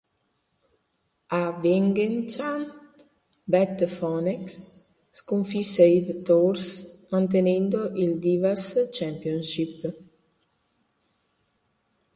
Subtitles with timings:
[1.39, 2.41] A Vengeance,
[3.51, 4.63] Beth Phoenix
[5.11, 9.81] sconfisse Eve Torres mantenendo il Divas Championship.